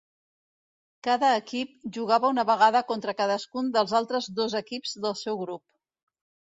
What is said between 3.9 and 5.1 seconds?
altres dos equips